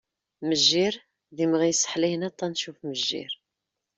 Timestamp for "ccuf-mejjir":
2.59-3.33